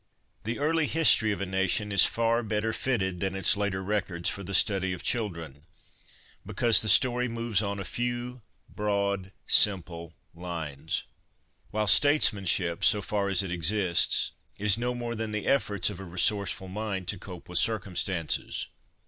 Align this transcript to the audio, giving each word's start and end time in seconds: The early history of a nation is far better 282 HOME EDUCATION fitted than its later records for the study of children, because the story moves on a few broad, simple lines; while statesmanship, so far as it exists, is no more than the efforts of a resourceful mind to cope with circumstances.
The 0.45 0.57
early 0.57 0.87
history 0.87 1.31
of 1.31 1.41
a 1.41 1.45
nation 1.45 1.91
is 1.91 2.05
far 2.05 2.41
better 2.41 2.73
282 2.73 2.73
HOME 2.73 2.93
EDUCATION 2.95 3.19
fitted 3.19 3.19
than 3.33 3.39
its 3.39 3.55
later 3.55 3.83
records 3.83 4.29
for 4.31 4.43
the 4.43 4.55
study 4.55 4.93
of 4.93 5.03
children, 5.03 5.61
because 6.43 6.81
the 6.81 6.89
story 6.89 7.27
moves 7.27 7.61
on 7.61 7.79
a 7.79 7.83
few 7.83 8.41
broad, 8.67 9.31
simple 9.45 10.13
lines; 10.33 11.03
while 11.69 11.85
statesmanship, 11.85 12.83
so 12.83 13.03
far 13.03 13.29
as 13.29 13.43
it 13.43 13.51
exists, 13.51 14.31
is 14.57 14.75
no 14.75 14.95
more 14.95 15.13
than 15.13 15.31
the 15.33 15.45
efforts 15.45 15.91
of 15.91 15.99
a 15.99 16.03
resourceful 16.03 16.67
mind 16.67 17.07
to 17.09 17.19
cope 17.19 17.47
with 17.47 17.59
circumstances. 17.59 18.65